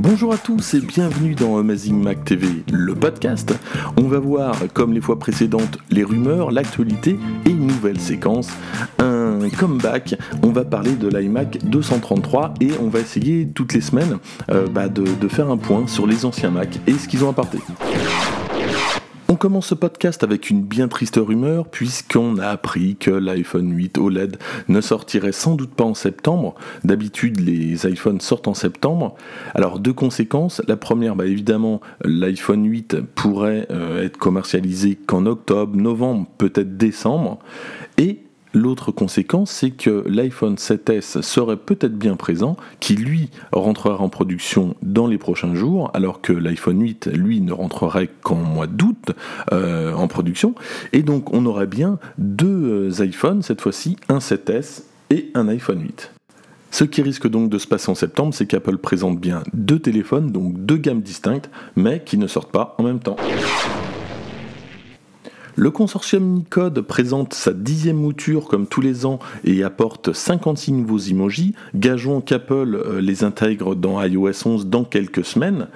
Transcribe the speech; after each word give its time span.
Bonjour 0.00 0.32
à 0.32 0.38
tous 0.38 0.74
et 0.74 0.80
bienvenue 0.80 1.34
dans 1.34 1.58
Amazing 1.58 2.00
Mac 2.00 2.24
TV, 2.24 2.46
le 2.70 2.94
podcast. 2.94 3.52
On 3.96 4.04
va 4.04 4.20
voir, 4.20 4.54
comme 4.72 4.92
les 4.92 5.00
fois 5.00 5.18
précédentes, 5.18 5.78
les 5.90 6.04
rumeurs, 6.04 6.52
l'actualité 6.52 7.18
et 7.44 7.50
une 7.50 7.66
nouvelle 7.66 7.98
séquence, 7.98 8.48
un 9.00 9.48
comeback. 9.58 10.14
On 10.44 10.50
va 10.50 10.64
parler 10.64 10.92
de 10.92 11.08
l'iMac 11.08 11.58
233 11.64 12.54
et 12.60 12.70
on 12.80 12.88
va 12.88 13.00
essayer 13.00 13.48
toutes 13.48 13.74
les 13.74 13.80
semaines 13.80 14.18
euh, 14.50 14.68
bah, 14.68 14.88
de, 14.88 15.02
de 15.02 15.28
faire 15.28 15.50
un 15.50 15.56
point 15.56 15.88
sur 15.88 16.06
les 16.06 16.24
anciens 16.24 16.50
Mac 16.50 16.78
et 16.86 16.92
ce 16.92 17.08
qu'ils 17.08 17.24
ont 17.24 17.30
apporté. 17.30 17.58
On 19.30 19.36
commence 19.36 19.66
ce 19.66 19.74
podcast 19.74 20.24
avec 20.24 20.48
une 20.48 20.62
bien 20.62 20.88
triste 20.88 21.20
rumeur 21.22 21.68
puisqu'on 21.68 22.38
a 22.38 22.46
appris 22.46 22.96
que 22.96 23.10
l'iPhone 23.10 23.70
8 23.70 23.98
OLED 23.98 24.38
ne 24.68 24.80
sortirait 24.80 25.32
sans 25.32 25.54
doute 25.54 25.74
pas 25.74 25.84
en 25.84 25.92
septembre. 25.92 26.54
D'habitude 26.82 27.38
les 27.40 27.86
iPhones 27.86 28.22
sortent 28.22 28.48
en 28.48 28.54
septembre. 28.54 29.16
Alors 29.54 29.80
deux 29.80 29.92
conséquences. 29.92 30.62
La 30.66 30.78
première, 30.78 31.14
bah, 31.14 31.26
évidemment, 31.26 31.82
l'iPhone 32.04 32.64
8 32.64 33.00
pourrait 33.14 33.66
euh, 33.70 34.02
être 34.02 34.16
commercialisé 34.16 34.94
qu'en 34.94 35.26
octobre, 35.26 35.76
novembre, 35.76 36.26
peut-être 36.38 36.78
décembre. 36.78 37.38
Et 37.98 38.22
L'autre 38.54 38.92
conséquence, 38.92 39.50
c'est 39.50 39.70
que 39.70 40.04
l'iPhone 40.06 40.54
7S 40.54 41.22
serait 41.22 41.56
peut-être 41.56 41.96
bien 41.96 42.16
présent, 42.16 42.56
qui 42.80 42.94
lui 42.94 43.30
rentrera 43.52 44.02
en 44.02 44.08
production 44.08 44.74
dans 44.82 45.06
les 45.06 45.18
prochains 45.18 45.54
jours, 45.54 45.90
alors 45.94 46.20
que 46.20 46.32
l'iPhone 46.32 46.80
8, 46.80 47.10
lui, 47.12 47.40
ne 47.40 47.52
rentrerait 47.52 48.08
qu'en 48.22 48.36
mois 48.36 48.66
d'août 48.66 49.12
euh, 49.52 49.92
en 49.92 50.08
production. 50.08 50.54
Et 50.92 51.02
donc 51.02 51.32
on 51.34 51.44
aurait 51.46 51.66
bien 51.66 51.98
deux 52.16 52.90
euh, 52.90 53.04
iPhones, 53.04 53.42
cette 53.42 53.60
fois-ci, 53.60 53.96
un 54.08 54.18
7S 54.18 54.82
et 55.10 55.30
un 55.34 55.48
iPhone 55.48 55.82
8. 55.82 56.12
Ce 56.70 56.84
qui 56.84 57.02
risque 57.02 57.28
donc 57.28 57.50
de 57.50 57.58
se 57.58 57.66
passer 57.66 57.90
en 57.90 57.94
septembre, 57.94 58.34
c'est 58.34 58.46
qu'Apple 58.46 58.78
présente 58.78 59.18
bien 59.18 59.42
deux 59.54 59.78
téléphones, 59.78 60.30
donc 60.30 60.54
deux 60.64 60.76
gammes 60.76 61.00
distinctes, 61.00 61.50
mais 61.76 62.02
qui 62.04 62.18
ne 62.18 62.26
sortent 62.26 62.52
pas 62.52 62.74
en 62.78 62.82
même 62.82 63.00
temps. 63.00 63.16
Le 65.58 65.72
consortium 65.72 66.22
Nicode 66.22 66.82
présente 66.82 67.34
sa 67.34 67.52
dixième 67.52 67.96
mouture 67.96 68.46
comme 68.46 68.68
tous 68.68 68.80
les 68.80 69.04
ans 69.04 69.18
et 69.42 69.64
apporte 69.64 70.12
56 70.12 70.70
nouveaux 70.70 71.00
emojis. 71.00 71.52
Gageons 71.74 72.20
qu'Apple 72.20 72.76
euh, 72.76 73.00
les 73.00 73.24
intègre 73.24 73.74
dans 73.74 74.00
iOS 74.00 74.46
11 74.46 74.66
dans 74.68 74.84
quelques 74.84 75.24
semaines. 75.24 75.66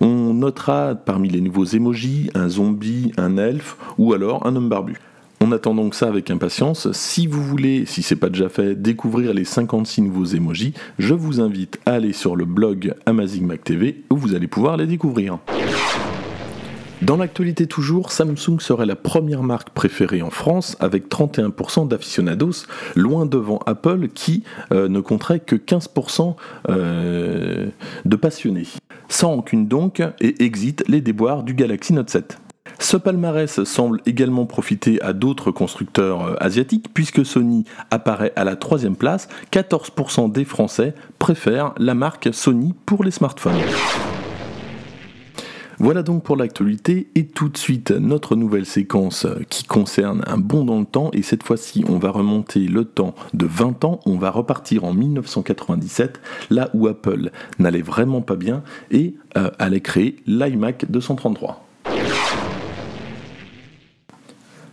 On 0.00 0.34
notera 0.34 0.96
parmi 0.96 1.28
les 1.28 1.40
nouveaux 1.40 1.66
emojis 1.66 2.30
un 2.34 2.48
zombie, 2.48 3.12
un 3.16 3.36
elfe 3.36 3.76
ou 3.96 4.12
alors 4.12 4.44
un 4.44 4.56
homme 4.56 4.68
barbu. 4.68 4.96
On 5.40 5.52
attend 5.52 5.72
donc 5.72 5.94
ça 5.94 6.08
avec 6.08 6.32
impatience. 6.32 6.90
Si 6.90 7.28
vous 7.28 7.44
voulez, 7.44 7.86
si 7.86 8.02
c'est 8.02 8.16
pas 8.16 8.30
déjà 8.30 8.48
fait, 8.48 8.74
découvrir 8.74 9.32
les 9.34 9.44
56 9.44 10.02
nouveaux 10.02 10.24
emojis, 10.24 10.74
je 10.98 11.14
vous 11.14 11.40
invite 11.40 11.78
à 11.86 11.92
aller 11.92 12.12
sur 12.12 12.34
le 12.34 12.44
blog 12.44 12.92
Amazing 13.06 13.46
Mac 13.46 13.62
TV 13.62 14.02
où 14.10 14.16
vous 14.16 14.34
allez 14.34 14.48
pouvoir 14.48 14.76
les 14.76 14.86
découvrir. 14.86 15.38
Dans 17.02 17.16
l'actualité 17.16 17.68
toujours, 17.68 18.10
Samsung 18.10 18.58
serait 18.58 18.86
la 18.86 18.96
première 18.96 19.44
marque 19.44 19.70
préférée 19.70 20.20
en 20.20 20.30
France 20.30 20.76
avec 20.80 21.08
31% 21.08 21.86
d'aficionados, 21.86 22.66
loin 22.96 23.24
devant 23.24 23.60
Apple 23.66 24.08
qui 24.08 24.42
euh, 24.72 24.88
ne 24.88 24.98
compterait 24.98 25.38
que 25.38 25.54
15% 25.54 26.34
euh, 26.68 27.68
de 28.04 28.16
passionnés. 28.16 28.66
Sans 29.08 29.34
aucune 29.34 29.68
donc, 29.68 30.02
et 30.20 30.44
exit 30.44 30.82
les 30.88 31.00
déboires 31.00 31.44
du 31.44 31.54
Galaxy 31.54 31.92
Note 31.92 32.10
7. 32.10 32.38
Ce 32.80 32.96
palmarès 32.96 33.62
semble 33.62 34.00
également 34.04 34.46
profiter 34.46 35.00
à 35.00 35.12
d'autres 35.12 35.52
constructeurs 35.52 36.24
euh, 36.24 36.34
asiatiques 36.40 36.92
puisque 36.92 37.24
Sony 37.24 37.64
apparaît 37.92 38.32
à 38.34 38.42
la 38.42 38.56
troisième 38.56 38.96
place. 38.96 39.28
14% 39.52 40.32
des 40.32 40.44
Français 40.44 40.94
préfèrent 41.20 41.74
la 41.78 41.94
marque 41.94 42.28
Sony 42.32 42.74
pour 42.86 43.04
les 43.04 43.12
smartphones. 43.12 43.54
Voilà 45.80 46.02
donc 46.02 46.24
pour 46.24 46.36
l'actualité 46.36 47.06
et 47.14 47.26
tout 47.26 47.48
de 47.48 47.56
suite 47.56 47.92
notre 47.92 48.34
nouvelle 48.34 48.66
séquence 48.66 49.28
qui 49.48 49.62
concerne 49.62 50.24
un 50.26 50.36
bond 50.36 50.64
dans 50.64 50.80
le 50.80 50.84
temps 50.84 51.10
et 51.12 51.22
cette 51.22 51.44
fois-ci 51.44 51.84
on 51.88 51.98
va 51.98 52.10
remonter 52.10 52.66
le 52.66 52.84
temps 52.84 53.14
de 53.32 53.46
20 53.46 53.84
ans, 53.84 54.00
on 54.04 54.18
va 54.18 54.32
repartir 54.32 54.82
en 54.82 54.92
1997 54.92 56.20
là 56.50 56.68
où 56.74 56.88
Apple 56.88 57.30
n'allait 57.60 57.82
vraiment 57.82 58.22
pas 58.22 58.34
bien 58.34 58.64
et 58.90 59.14
euh, 59.36 59.50
allait 59.60 59.80
créer 59.80 60.16
l'iMac 60.26 60.90
233. 60.90 61.67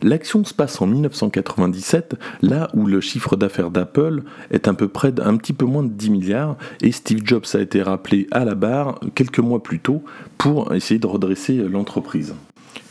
L'action 0.06 0.46
se 0.46 0.54
passe 0.54 0.80
en 0.84 0.86
1997, 0.86 2.14
là 2.44 2.70
où 2.76 2.86
le 2.86 3.02
chiffre 3.02 3.36
d'affaires 3.36 3.72
d'Apple 3.72 4.22
est 4.52 4.68
à 4.68 4.76
peu 4.76 4.88
près 4.88 5.12
d'un 5.12 5.36
petit 5.36 5.52
peu 5.52 5.66
moins 5.66 5.82
de 5.82 5.90
10 5.90 6.12
milliards, 6.12 6.58
et 6.84 6.92
Steve 6.92 7.22
Jobs 7.26 7.48
a 7.56 7.60
été 7.60 7.82
rappelé 7.82 8.28
à 8.30 8.46
la 8.46 8.54
barre 8.54 9.00
quelques 9.16 9.40
mois 9.40 9.64
plus 9.64 9.80
tôt 9.80 10.04
pour 10.38 10.76
essayer 10.76 11.00
de 11.00 11.08
redresser 11.08 11.58
l'entreprise. 11.58 12.36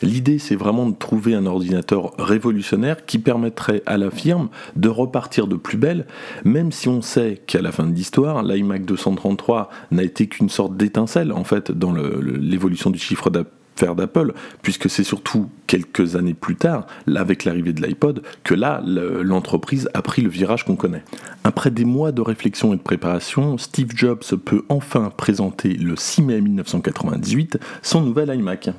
L'idée, 0.03 0.41
c'est 0.41 0.57
vraiment 0.57 0.89
de 0.89 0.97
trouver 0.97 1.37
un 1.37 1.47
ordinateur 1.47 2.15
révolutionnaire 2.19 3.07
qui 3.07 3.21
permettrait 3.21 3.85
à 3.87 3.97
la 3.97 4.11
firme 4.11 4.49
de 4.75 4.89
repartir 4.89 5.47
de 5.47 5.55
plus 5.55 5.79
belle, 5.79 6.07
même 6.45 6.73
si 6.73 6.89
on 6.89 7.01
sait 7.01 7.41
qu'à 7.47 7.63
la 7.63 7.71
fin 7.71 7.87
de 7.87 7.95
l'histoire, 7.95 8.43
l'iMac 8.43 8.85
233 8.85 9.71
n'a 9.93 10.03
été 10.03 10.27
qu'une 10.27 10.49
sorte 10.49 10.77
d'étincelle, 10.77 11.31
en 11.31 11.45
fait, 11.45 11.71
dans 11.71 11.93
l'évolution 11.93 12.91
du 12.91 12.99
chiffre 12.99 13.31
d'affaires 13.31 13.53
faire 13.77 13.95
d'Apple, 13.95 14.33
puisque 14.63 14.89
c'est 14.89 15.05
surtout 15.05 15.49
quelques 15.67 16.17
années 16.17 16.35
plus 16.35 16.57
tard, 16.57 16.87
avec 17.15 17.45
l'arrivée 17.45 17.73
de 17.73 17.83
l'iPod, 17.83 18.23
que 18.43 18.55
là, 18.55 18.83
l'entreprise 18.85 19.89
a 19.95 20.03
pris 20.03 20.23
le 20.23 20.29
virage 20.29 20.65
qu'on 20.65 20.77
connaît. 20.77 21.05
Après 21.45 21.71
des 21.71 21.85
mois 21.85 22.13
de 22.13 22.21
réflexion 22.21 22.73
et 22.73 22.77
de 22.77 22.83
préparation, 22.83 23.59
Steve 23.59 23.91
Jobs 23.95 24.25
peut 24.45 24.65
enfin 24.69 25.11
présenter 25.17 25.75
le 25.75 25.97
6 25.97 26.23
mai 26.23 26.41
1998 26.41 27.59
son 27.83 28.01
nouvel 28.01 28.35
iMac. 28.35 28.71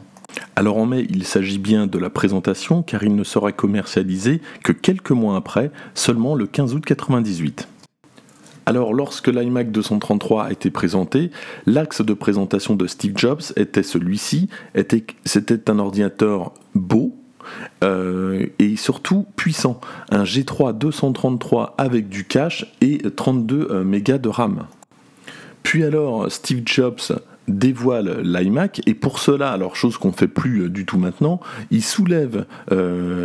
Alors 0.55 0.77
en 0.77 0.85
mai, 0.85 1.05
il 1.09 1.23
s'agit 1.23 1.59
bien 1.59 1.87
de 1.87 1.97
la 1.97 2.09
présentation 2.09 2.83
car 2.83 3.03
il 3.03 3.15
ne 3.15 3.23
sera 3.23 3.51
commercialisé 3.51 4.41
que 4.63 4.71
quelques 4.71 5.11
mois 5.11 5.37
après, 5.37 5.71
seulement 5.93 6.35
le 6.35 6.45
15 6.45 6.73
août 6.73 6.89
1998. 6.89 7.67
Alors, 8.65 8.93
lorsque 8.93 9.27
l'iMac 9.27 9.71
233 9.71 10.45
a 10.45 10.51
été 10.51 10.71
présenté, 10.71 11.29
l'axe 11.65 12.01
de 12.01 12.13
présentation 12.13 12.75
de 12.75 12.87
Steve 12.87 13.13
Jobs 13.15 13.41
était 13.55 13.83
celui-ci. 13.83 14.49
C'était 15.25 15.69
un 15.69 15.79
ordinateur 15.79 16.51
beau, 16.73 17.15
euh, 17.83 18.47
et 18.59 18.75
surtout 18.75 19.25
puissant. 19.35 19.79
Un 20.09 20.23
G3 20.23 20.77
233 20.77 21.75
avec 21.77 22.09
du 22.09 22.25
cache 22.25 22.65
et 22.81 22.97
32 22.97 23.67
euh, 23.69 23.83
mégas 23.83 24.17
de 24.17 24.29
RAM. 24.29 24.65
Puis 25.63 25.83
alors, 25.83 26.31
Steve 26.31 26.63
Jobs 26.65 27.19
dévoile 27.47 28.21
l'iMac 28.23 28.81
et 28.87 28.95
pour 28.95 29.19
cela, 29.19 29.51
alors 29.51 29.75
chose 29.75 29.97
qu'on 29.97 30.07
ne 30.07 30.13
fait 30.13 30.27
plus 30.27 30.63
euh, 30.63 30.69
du 30.69 30.85
tout 30.85 30.97
maintenant, 30.97 31.39
il 31.69 31.83
soulève 31.83 32.45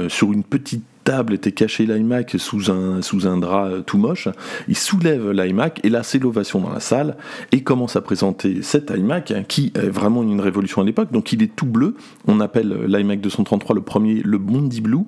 sur 0.09 0.33
une 0.33 0.45
petite 0.45 0.85
était 1.33 1.53
caché 1.53 1.87
l'iMac 1.87 2.37
sous 2.39 2.71
un, 2.71 3.03
sous 3.03 3.27
un 3.27 3.37
drap 3.37 3.83
tout 3.87 3.99
moche. 3.99 4.29
Il 4.69 4.77
soulève 4.77 5.31
l'iMac 5.31 5.81
et 5.85 5.89
là 5.89 6.03
c'est 6.03 6.19
l'ovation 6.19 6.61
dans 6.61 6.73
la 6.73 6.81
salle 6.81 7.17
et 7.53 7.63
commence 7.63 7.97
à 7.97 8.01
présenter 8.01 8.63
cet 8.63 8.91
iMac 8.91 9.33
qui 9.49 9.73
est 9.75 9.89
vraiment 9.89 10.23
une 10.23 10.41
révolution 10.41 10.83
à 10.83 10.85
l'époque. 10.85 11.13
Donc 11.13 11.33
il 11.33 11.43
est 11.43 11.55
tout 11.55 11.67
bleu. 11.67 11.95
On 12.27 12.41
appelle 12.41 12.87
l'iMac 12.87 13.21
233 13.21 13.75
le 13.75 13.83
premier 13.83 14.23
le 14.23 14.39
Bondi 14.39 14.81
Blue. 14.81 15.05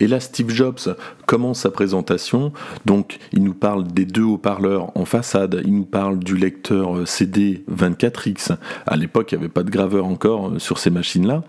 Et 0.00 0.06
là, 0.06 0.20
Steve 0.20 0.50
Jobs 0.50 0.96
commence 1.26 1.60
sa 1.60 1.70
présentation. 1.70 2.52
Donc, 2.86 3.18
il 3.32 3.42
nous 3.42 3.54
parle 3.54 3.86
des 3.86 4.04
deux 4.04 4.22
haut-parleurs 4.22 4.96
en 4.96 5.04
façade. 5.04 5.62
Il 5.64 5.74
nous 5.74 5.84
parle 5.84 6.18
du 6.18 6.36
lecteur 6.36 7.06
CD 7.06 7.64
24X. 7.70 8.56
À 8.86 8.96
l'époque, 8.96 9.32
il 9.32 9.38
n'y 9.38 9.44
avait 9.44 9.52
pas 9.52 9.62
de 9.62 9.70
graveur 9.70 10.06
encore 10.06 10.48
euh, 10.48 10.58
sur 10.58 10.78
ces 10.78 10.90
machines-là. 10.90 11.42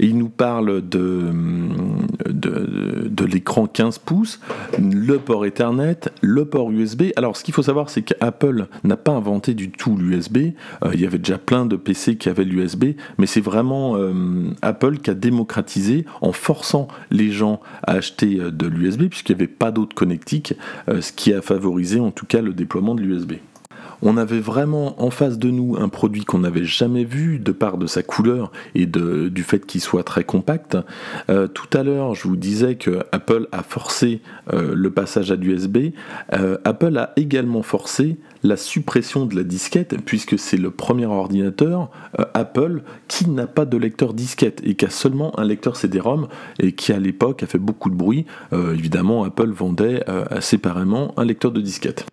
Et 0.00 0.06
il 0.06 0.18
nous 0.18 0.28
parle 0.28 0.86
de, 0.88 1.30
de, 2.28 3.08
de 3.08 3.24
l'écran 3.24 3.66
15 3.66 3.98
pouces, 3.98 4.40
le 4.78 5.18
port 5.18 5.46
Ethernet, 5.46 6.00
le 6.20 6.44
port 6.44 6.70
USB. 6.70 7.04
Alors, 7.16 7.36
ce 7.36 7.44
qu'il 7.44 7.54
faut 7.54 7.62
savoir, 7.62 7.90
c'est 7.90 8.02
qu'Apple 8.02 8.66
n'a 8.84 8.96
pas 8.96 9.12
inventé 9.12 9.54
du 9.54 9.70
tout 9.70 9.96
l'USB. 9.96 10.36
Euh, 10.84 10.90
il 10.94 11.00
y 11.00 11.06
avait 11.06 11.18
déjà 11.18 11.38
plein 11.38 11.66
de 11.66 11.76
PC 11.76 12.16
qui 12.16 12.28
avaient 12.28 12.44
l'USB, 12.44 12.96
mais 13.18 13.26
c'est 13.26 13.40
vraiment 13.40 13.96
euh, 13.96 14.12
Apple 14.62 14.98
qui 14.98 15.10
a 15.10 15.14
démocratisé 15.14 16.04
en 16.20 16.32
forçant 16.32 16.88
les 17.10 17.30
gens 17.30 17.60
à 17.82 17.92
acheter 17.92 18.38
euh, 18.38 18.50
de 18.50 18.66
l'USB 18.66 19.08
puisqu'il 19.22 19.36
n'y 19.36 19.42
avait 19.42 19.52
pas 19.52 19.70
d'autre 19.70 19.94
connectique, 19.94 20.54
euh, 20.88 21.00
ce 21.00 21.12
qui 21.12 21.32
a 21.32 21.42
favorisé 21.42 22.00
en 22.00 22.10
tout 22.10 22.26
cas 22.26 22.40
le 22.42 22.52
déploiement 22.52 22.94
de 22.94 23.02
l'USB 23.02 23.34
on 24.02 24.16
avait 24.16 24.40
vraiment 24.40 25.02
en 25.02 25.10
face 25.10 25.38
de 25.38 25.50
nous 25.50 25.76
un 25.78 25.88
produit 25.88 26.24
qu'on 26.24 26.40
n'avait 26.40 26.64
jamais 26.64 27.04
vu 27.04 27.38
de 27.38 27.52
part 27.52 27.78
de 27.78 27.86
sa 27.86 28.02
couleur 28.02 28.52
et 28.74 28.86
du 28.86 29.42
fait 29.42 29.64
qu'il 29.66 29.80
soit 29.80 30.04
très 30.04 30.24
compact. 30.24 30.76
Euh, 31.30 31.48
tout 31.48 31.68
à 31.76 31.82
l'heure, 31.82 32.14
je 32.14 32.28
vous 32.28 32.36
disais 32.36 32.74
que 32.74 33.04
Apple 33.12 33.48
a 33.52 33.62
forcé 33.62 34.20
le 34.52 34.90
passage 34.90 35.30
à 35.30 35.36
l'USB. 35.36 35.92
Apple 36.30 36.98
a 36.98 37.12
également 37.16 37.62
forcé 37.62 38.18
la 38.42 38.56
suppression 38.56 39.26
de 39.26 39.36
la 39.36 39.44
disquette, 39.44 39.96
puisque 40.04 40.38
c'est 40.38 40.56
le 40.56 40.70
premier 40.70 41.06
ordinateur 41.06 41.90
euh, 42.18 42.24
Apple 42.34 42.82
qui 43.08 43.28
n'a 43.28 43.46
pas 43.46 43.64
de 43.64 43.76
lecteur 43.76 44.14
disquette 44.14 44.60
et 44.64 44.74
qui 44.74 44.84
a 44.84 44.90
seulement 44.90 45.38
un 45.38 45.44
lecteur 45.44 45.76
CD-ROM 45.76 46.28
et 46.58 46.72
qui 46.72 46.92
à 46.92 46.98
l'époque 46.98 47.42
a 47.42 47.46
fait 47.46 47.58
beaucoup 47.58 47.90
de 47.90 47.94
bruit. 47.94 48.26
Euh, 48.52 48.74
évidemment, 48.74 49.24
Apple 49.24 49.50
vendait 49.50 50.04
euh, 50.08 50.40
séparément 50.40 51.14
un 51.16 51.24
lecteur 51.24 51.52
de 51.52 51.60
disquette. 51.60 52.06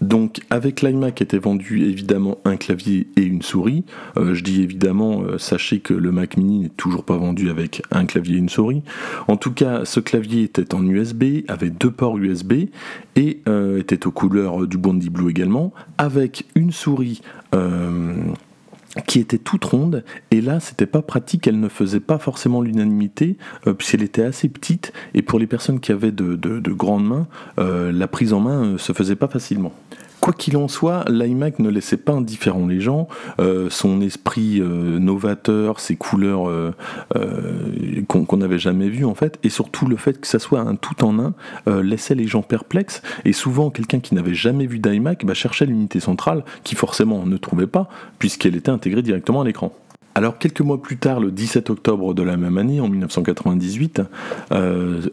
Donc 0.00 0.40
avec 0.50 0.82
l'iMac 0.82 1.22
était 1.22 1.38
vendu 1.38 1.84
évidemment 1.84 2.38
un 2.44 2.56
clavier 2.56 3.08
et 3.16 3.22
une 3.22 3.42
souris. 3.42 3.84
Euh, 4.16 4.34
je 4.34 4.42
dis 4.42 4.62
évidemment, 4.62 5.22
euh, 5.22 5.38
sachez 5.38 5.80
que 5.80 5.94
le 5.94 6.12
Mac 6.12 6.36
mini 6.36 6.60
n'est 6.60 6.68
toujours 6.70 7.04
pas 7.04 7.16
vendu 7.16 7.50
avec 7.50 7.82
un 7.90 8.04
clavier 8.04 8.36
et 8.36 8.38
une 8.38 8.48
souris. 8.48 8.82
En 9.28 9.36
tout 9.36 9.52
cas, 9.52 9.84
ce 9.84 10.00
clavier 10.00 10.42
était 10.42 10.74
en 10.74 10.86
USB, 10.86 11.44
avait 11.48 11.70
deux 11.70 11.90
ports 11.90 12.18
USB 12.18 12.68
et 13.16 13.40
euh, 13.48 13.78
était 13.78 14.06
aux 14.06 14.10
couleurs 14.10 14.66
du 14.66 14.76
Bondi 14.76 15.10
Blue 15.10 15.30
également, 15.30 15.72
avec 15.98 16.44
une 16.54 16.72
souris 16.72 17.22
qui 19.06 19.18
était 19.18 19.38
toute 19.38 19.64
ronde 19.64 20.04
et 20.30 20.40
là 20.40 20.60
c'était 20.60 20.86
pas 20.86 21.02
pratique 21.02 21.46
elle 21.46 21.60
ne 21.60 21.68
faisait 21.68 22.00
pas 22.00 22.18
forcément 22.18 22.62
l'unanimité 22.62 23.36
puisqu'elle 23.76 24.02
était 24.02 24.22
assez 24.22 24.48
petite 24.48 24.92
et 25.14 25.22
pour 25.22 25.38
les 25.38 25.46
personnes 25.46 25.80
qui 25.80 25.92
avaient 25.92 26.12
de, 26.12 26.36
grandes 26.72 27.06
mains 27.06 27.26
la 27.58 28.08
prise 28.08 28.32
en 28.32 28.40
main 28.40 28.78
se 28.78 28.92
faisait 28.92 29.16
pas 29.16 29.28
facilement 29.28 29.72
Quoi 30.20 30.32
qu'il 30.32 30.56
en 30.56 30.66
soit, 30.66 31.04
l'iMac 31.08 31.58
ne 31.58 31.68
laissait 31.68 31.98
pas 31.98 32.12
indifférent 32.12 32.66
les 32.66 32.80
gens. 32.80 33.06
Euh, 33.38 33.68
son 33.70 34.00
esprit 34.00 34.60
euh, 34.60 34.98
novateur, 34.98 35.78
ses 35.78 35.96
couleurs 35.96 36.48
euh, 36.48 36.72
qu'on 38.06 38.36
n'avait 38.36 38.58
jamais 38.58 38.88
vues 38.88 39.04
en 39.04 39.14
fait, 39.14 39.38
et 39.42 39.48
surtout 39.48 39.86
le 39.86 39.96
fait 39.96 40.20
que 40.20 40.26
ça 40.26 40.38
soit 40.38 40.60
un 40.60 40.76
tout 40.76 41.04
en 41.04 41.18
un, 41.18 41.34
laissait 41.82 42.14
les 42.14 42.26
gens 42.26 42.42
perplexes. 42.42 43.02
Et 43.24 43.32
souvent, 43.32 43.70
quelqu'un 43.70 44.00
qui 44.00 44.14
n'avait 44.14 44.34
jamais 44.34 44.66
vu 44.66 44.78
d'iMac 44.78 45.24
bah, 45.24 45.34
cherchait 45.34 45.66
l'unité 45.66 46.00
centrale, 46.00 46.44
qui 46.64 46.74
forcément 46.74 47.26
ne 47.26 47.36
trouvait 47.36 47.66
pas, 47.66 47.88
puisqu'elle 48.18 48.56
était 48.56 48.70
intégrée 48.70 49.02
directement 49.02 49.42
à 49.42 49.44
l'écran. 49.44 49.72
Alors 50.14 50.38
quelques 50.38 50.62
mois 50.62 50.80
plus 50.80 50.96
tard, 50.96 51.20
le 51.20 51.30
17 51.30 51.68
octobre 51.68 52.14
de 52.14 52.22
la 52.22 52.36
même 52.36 52.56
année, 52.56 52.80
en 52.80 52.88
1998, 52.88 54.02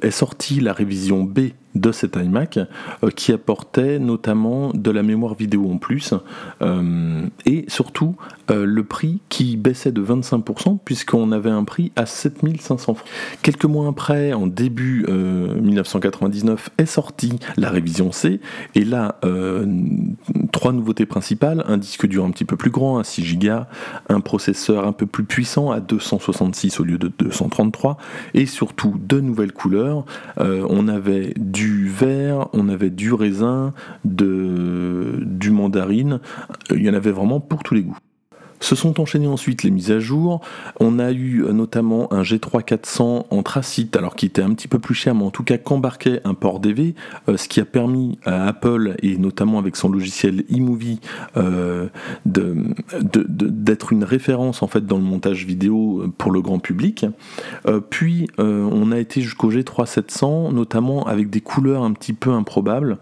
est 0.01 0.11
sortie 0.11 0.59
la 0.59 0.73
révision 0.73 1.23
B 1.23 1.49
de 1.75 1.91
cet 1.91 2.15
iMac 2.15 2.59
euh, 3.03 3.09
qui 3.09 3.31
apportait 3.31 3.99
notamment 3.99 4.71
de 4.73 4.91
la 4.91 5.03
mémoire 5.03 5.35
vidéo 5.35 5.69
en 5.71 5.77
plus 5.77 6.13
euh, 6.61 7.25
et 7.45 7.65
surtout 7.67 8.15
euh, 8.51 8.65
le 8.65 8.83
prix 8.83 9.21
qui 9.29 9.57
baissait 9.57 9.91
de 9.91 10.03
25% 10.03 10.77
puisqu'on 10.83 11.31
avait 11.31 11.49
un 11.49 11.63
prix 11.63 11.91
à 11.95 12.05
7500 12.05 12.77
francs. 12.77 13.09
Quelques 13.41 13.65
mois 13.65 13.87
après, 13.87 14.33
en 14.33 14.47
début 14.47 15.05
1999, 15.07 16.69
est 16.77 16.85
sortie 16.85 17.39
la 17.57 17.69
révision 17.69 18.11
C 18.11 18.39
et 18.75 18.85
là, 18.85 19.19
trois 20.51 20.71
nouveautés 20.71 21.05
principales, 21.05 21.63
un 21.67 21.77
disque 21.77 22.07
dur 22.07 22.25
un 22.25 22.31
petit 22.31 22.45
peu 22.45 22.55
plus 22.55 22.69
grand 22.69 22.97
à 22.97 23.03
6 23.03 23.37
Go, 23.37 23.49
un 24.09 24.19
processeur 24.19 24.87
un 24.87 24.91
peu 24.91 25.05
plus 25.05 25.23
puissant 25.23 25.71
à 25.71 25.79
266 25.79 26.79
au 26.79 26.83
lieu 26.83 26.97
de 26.97 27.11
233 27.19 27.97
et 28.33 28.45
surtout 28.45 28.95
deux 28.99 29.21
nouvelles 29.21 29.53
couleurs. 29.53 30.05
on 30.37 30.87
avait 30.87 31.33
du 31.37 31.62
vert, 31.93 32.49
on 32.53 32.69
avait 32.69 32.89
du 32.89 33.13
raisin, 33.13 33.73
de, 34.03 35.19
du 35.21 35.51
mandarine. 35.51 36.19
Il 36.71 36.83
y 36.83 36.89
en 36.89 36.93
avait 36.93 37.11
vraiment 37.11 37.39
pour 37.39 37.63
tous 37.63 37.75
les 37.75 37.83
goûts. 37.83 37.97
Se 38.63 38.75
sont 38.75 39.01
enchaînées 39.01 39.27
ensuite 39.27 39.63
les 39.63 39.71
mises 39.71 39.91
à 39.91 39.99
jour. 39.99 40.39
On 40.79 40.97
a 40.97 41.11
eu 41.11 41.43
euh, 41.43 41.51
notamment 41.51 42.11
un 42.13 42.21
G3 42.21 42.63
400 42.63 43.27
en 43.29 43.43
tracite, 43.43 43.97
alors 43.97 44.15
qui 44.15 44.25
était 44.25 44.41
un 44.41 44.53
petit 44.53 44.69
peu 44.69 44.79
plus 44.79 44.95
cher, 44.95 45.13
mais 45.13 45.25
en 45.25 45.31
tout 45.31 45.43
cas 45.43 45.57
qu'embarquait 45.57 46.21
un 46.23 46.33
port 46.33 46.61
DV, 46.61 46.95
euh, 47.27 47.35
ce 47.35 47.49
qui 47.49 47.59
a 47.59 47.65
permis 47.65 48.19
à 48.23 48.47
Apple, 48.47 48.95
et 49.03 49.17
notamment 49.17 49.59
avec 49.59 49.75
son 49.75 49.89
logiciel 49.89 50.45
eMovie, 50.49 51.01
euh, 51.35 51.89
d'être 52.23 53.91
une 53.91 54.05
référence 54.05 54.63
en 54.63 54.67
fait 54.67 54.85
dans 54.85 54.97
le 54.97 55.03
montage 55.03 55.45
vidéo 55.45 56.05
pour 56.17 56.31
le 56.31 56.41
grand 56.41 56.59
public. 56.59 57.05
puis 57.89 58.27
on 58.37 58.91
a 58.93 58.99
été 58.99 59.21
jusqu'au 59.21 59.51
G3 59.51 59.85
700, 59.85 60.53
notamment 60.53 61.05
avec 61.05 61.29
des 61.29 61.41
couleurs 61.41 61.83
un 61.83 61.91
petit 61.91 62.13
peu 62.13 62.31
improbables, 62.31 62.97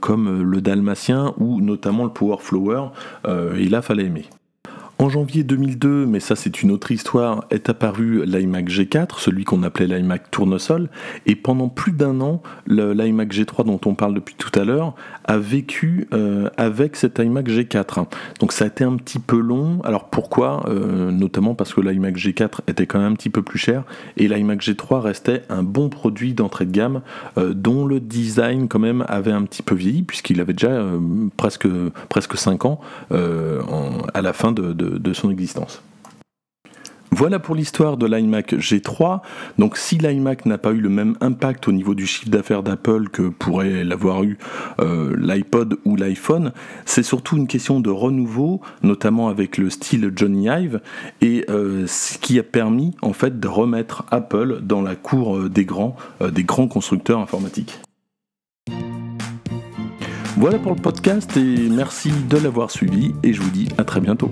comme 0.00 0.42
le 0.42 0.60
dalmatien 0.62 1.34
ou 1.36 1.60
notamment 1.60 2.04
le 2.04 2.10
Power 2.10 2.38
Flower, 2.40 2.88
et 3.26 3.68
là 3.68 3.82
fallait 3.82 4.06
aimer. 4.06 4.24
En 4.98 5.10
janvier 5.10 5.42
2002, 5.42 6.06
mais 6.06 6.20
ça 6.20 6.36
c'est 6.36 6.62
une 6.62 6.70
autre 6.70 6.90
histoire, 6.90 7.44
est 7.50 7.68
apparu 7.68 8.24
l'iMac 8.24 8.70
G4, 8.70 9.20
celui 9.20 9.44
qu'on 9.44 9.62
appelait 9.62 9.86
l'iMac 9.86 10.30
tournesol, 10.30 10.88
et 11.26 11.36
pendant 11.36 11.68
plus 11.68 11.92
d'un 11.92 12.22
an, 12.22 12.42
l'iMac 12.66 13.30
G3 13.30 13.66
dont 13.66 13.80
on 13.84 13.94
parle 13.94 14.14
depuis 14.14 14.36
tout 14.36 14.58
à 14.58 14.64
l'heure 14.64 14.94
a 15.24 15.36
vécu 15.36 16.08
euh, 16.14 16.48
avec 16.56 16.96
cet 16.96 17.18
iMac 17.18 17.46
G4. 17.46 18.06
Donc 18.40 18.52
ça 18.52 18.64
a 18.64 18.68
été 18.68 18.84
un 18.84 18.96
petit 18.96 19.18
peu 19.18 19.38
long, 19.38 19.82
alors 19.84 20.08
pourquoi 20.08 20.64
euh, 20.68 21.10
Notamment 21.10 21.54
parce 21.54 21.74
que 21.74 21.82
l'iMac 21.82 22.16
G4 22.16 22.60
était 22.66 22.86
quand 22.86 22.98
même 22.98 23.12
un 23.12 23.16
petit 23.16 23.30
peu 23.30 23.42
plus 23.42 23.58
cher, 23.58 23.84
et 24.16 24.28
l'iMac 24.28 24.62
G3 24.62 25.00
restait 25.00 25.42
un 25.50 25.62
bon 25.62 25.90
produit 25.90 26.32
d'entrée 26.32 26.64
de 26.64 26.72
gamme, 26.72 27.02
euh, 27.36 27.52
dont 27.52 27.84
le 27.84 28.00
design 28.00 28.66
quand 28.68 28.78
même 28.78 29.04
avait 29.08 29.32
un 29.32 29.42
petit 29.42 29.62
peu 29.62 29.74
vieilli, 29.74 30.04
puisqu'il 30.04 30.40
avait 30.40 30.54
déjà 30.54 30.82
presque, 31.36 31.68
presque 32.08 32.38
5 32.38 32.64
ans 32.64 32.80
à 33.10 34.22
la 34.22 34.32
fin 34.32 34.52
de 34.52 34.66
de, 34.72 34.85
son 35.12 35.30
existence. 35.30 35.82
Voilà 37.12 37.38
pour 37.38 37.54
l'histoire 37.54 37.96
de 37.96 38.04
l'iMac 38.04 38.52
G3. 38.54 39.20
Donc 39.58 39.78
si 39.78 39.96
l'iMac 39.96 40.44
n'a 40.44 40.58
pas 40.58 40.72
eu 40.72 40.80
le 40.80 40.90
même 40.90 41.16
impact 41.22 41.66
au 41.66 41.72
niveau 41.72 41.94
du 41.94 42.06
chiffre 42.06 42.28
d'affaires 42.28 42.62
d'Apple 42.62 43.08
que 43.08 43.22
pourrait 43.22 43.84
l'avoir 43.84 44.22
eu 44.24 44.36
euh, 44.80 45.16
l'iPod 45.18 45.78
ou 45.86 45.96
l'iPhone, 45.96 46.52
c'est 46.84 47.02
surtout 47.02 47.38
une 47.38 47.46
question 47.46 47.80
de 47.80 47.88
renouveau, 47.88 48.60
notamment 48.82 49.28
avec 49.28 49.56
le 49.56 49.70
style 49.70 50.12
Johnny 50.14 50.48
Ive, 50.48 50.80
et 51.22 51.46
euh, 51.48 51.86
ce 51.86 52.18
qui 52.18 52.38
a 52.38 52.42
permis 52.42 52.94
en 53.00 53.14
fait 53.14 53.40
de 53.40 53.48
remettre 53.48 54.04
Apple 54.10 54.60
dans 54.62 54.82
la 54.82 54.94
cour 54.94 55.36
euh, 55.36 55.48
des 55.48 55.64
grands, 55.64 55.96
des 56.20 56.44
grands 56.44 56.68
constructeurs 56.68 57.20
informatiques. 57.20 57.80
Voilà 60.36 60.58
pour 60.58 60.74
le 60.74 60.82
podcast 60.82 61.34
et 61.38 61.70
merci 61.70 62.10
de 62.28 62.36
l'avoir 62.36 62.70
suivi 62.70 63.14
et 63.22 63.32
je 63.32 63.40
vous 63.40 63.50
dis 63.50 63.68
à 63.78 63.84
très 63.84 64.00
bientôt. 64.00 64.30